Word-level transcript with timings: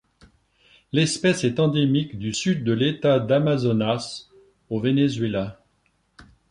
L'espèce 0.93 1.43
est 1.43 1.59
endémique 1.59 2.17
du 2.17 2.33
sud 2.33 2.63
de 2.63 2.71
l'État 2.73 3.19
d'Amazonas 3.19 4.29
au 4.71 4.79
Venezuela. 4.79 5.61